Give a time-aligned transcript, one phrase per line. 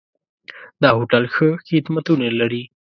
[0.81, 2.63] دا هوټل ښه خدمتونه لري.